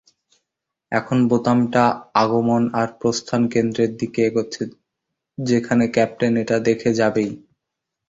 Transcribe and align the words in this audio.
এখন 0.91 1.17
বোতামটা 1.29 1.83
আগমন 2.15 2.63
আর 2.73 2.89
প্রস্থান 2.99 3.41
কেন্দ্রের 3.53 3.91
দিকে 3.97 4.19
এগোচ্ছে, 4.25 4.63
যেখানে 5.37 5.85
ক্যাপ্টেন 5.87 6.33
এটা 6.37 6.57
দেখে 6.67 6.91
যাবেই। 6.93 7.31